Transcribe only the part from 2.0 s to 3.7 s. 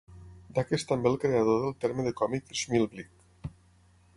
de còmic Schmilblick.